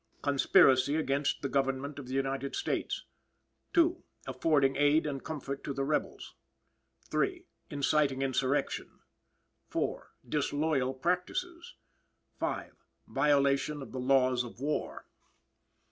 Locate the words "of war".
14.43-15.05